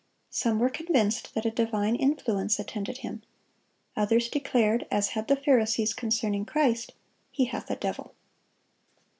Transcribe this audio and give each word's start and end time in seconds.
Some 0.31 0.57
were 0.57 0.71
convinced 0.71 1.35
that 1.35 1.45
a 1.45 1.51
divine 1.51 1.95
influence 1.95 2.57
attended 2.57 2.97
him; 2.97 3.21
others 3.95 4.29
declared, 4.29 4.87
as 4.89 5.09
had 5.09 5.27
the 5.27 5.35
Pharisees 5.35 5.93
concerning 5.93 6.43
Christ, 6.43 6.95
"He 7.31 7.45
hath 7.45 7.69
a 7.69 7.75
devil." 7.75 8.15